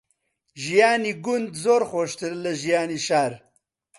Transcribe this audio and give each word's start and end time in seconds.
ژیانی 0.63 1.13
گوند 1.23 1.49
زۆر 1.63 1.81
خۆشترە 1.89 2.37
لە 2.43 2.51
ژیانی 2.61 2.99
شار. 3.07 3.33